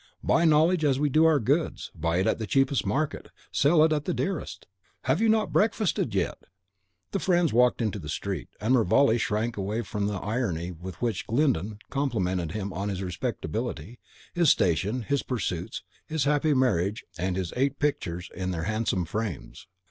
[0.23, 3.93] Buy knowledge as we do our goods; buy it at the cheapest market, sell it
[3.93, 4.65] at the dearest.
[5.03, 6.39] Have you not breakfasted yet?"
[7.11, 11.77] The friends walked into the streets, and Mervale shrank from the irony with which Glyndon
[11.91, 13.99] complimented him on his respectability,
[14.33, 19.67] his station, his pursuits, his happy marriage, and his eight pictures in their handsome frames.